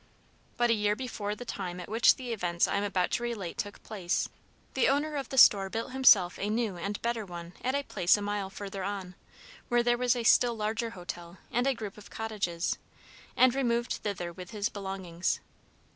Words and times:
But 0.57 0.71
a 0.71 0.73
year 0.73 0.95
before 0.95 1.35
the 1.35 1.45
time 1.45 1.79
at 1.79 1.87
which 1.87 2.15
the 2.15 2.33
events 2.33 2.67
I 2.67 2.77
am 2.77 2.83
about 2.83 3.11
to 3.11 3.21
relate 3.21 3.59
took 3.59 3.83
place, 3.83 4.27
the 4.73 4.87
owner 4.87 5.15
of 5.15 5.29
the 5.29 5.37
store 5.37 5.69
built 5.69 5.91
himself 5.91 6.39
a 6.39 6.49
new 6.49 6.75
and 6.75 6.99
better 7.03 7.23
one 7.23 7.53
at 7.63 7.75
a 7.75 7.83
place 7.83 8.17
a 8.17 8.21
mile 8.23 8.49
further 8.49 8.83
on, 8.83 9.13
where 9.69 9.83
there 9.83 9.99
was 9.99 10.15
a 10.15 10.23
still 10.23 10.55
larger 10.55 10.89
hotel 10.97 11.37
and 11.51 11.67
a 11.67 11.75
group 11.75 11.99
of 11.99 12.09
cottages, 12.09 12.79
and 13.37 13.53
removed 13.53 13.93
thither 14.01 14.33
with 14.33 14.49
his 14.49 14.69
belongings. 14.69 15.39